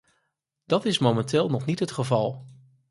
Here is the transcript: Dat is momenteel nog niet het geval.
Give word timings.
Dat 0.65 0.85
is 0.85 0.99
momenteel 0.99 1.49
nog 1.49 1.65
niet 1.65 1.79
het 1.79 1.91
geval. 1.91 2.45